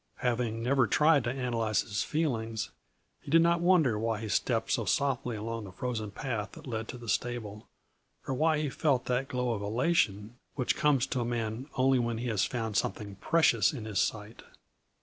[0.21, 2.71] Having never tried to analyze his feelings,
[3.21, 6.87] he did not wonder why he stepped so softly along the frozen path that led
[6.87, 7.67] to the stable,
[8.27, 12.17] or why he felt that glow of elation which comes to a man only when
[12.17, 14.41] he has found something precious in his sight.